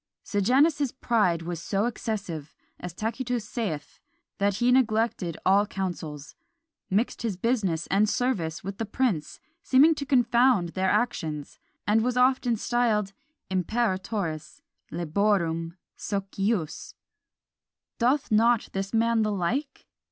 Sejanus's 0.23 0.91
pride 0.91 1.43
was 1.43 1.61
so 1.61 1.85
excessive, 1.85 2.55
as 2.79 2.91
Tacitus 2.91 3.45
saith, 3.47 3.99
that 4.39 4.55
he 4.55 4.71
neglected 4.71 5.37
all 5.45 5.67
councils, 5.67 6.33
mixed 6.89 7.21
his 7.21 7.37
business 7.37 7.85
and 7.91 8.09
service 8.09 8.63
with 8.63 8.79
the 8.79 8.85
prince, 8.87 9.39
seeming 9.61 9.93
to 9.93 10.03
confound 10.07 10.69
their 10.69 10.89
actions, 10.89 11.59
and 11.85 12.01
was 12.03 12.17
often 12.17 12.55
styled 12.55 13.13
Imperatoris 13.51 14.63
laborum 14.89 15.77
socius. 15.95 16.95
Doth 17.99 18.31
not 18.31 18.69
this 18.71 18.95
man 18.95 19.21
the 19.21 19.31
like? 19.31 19.85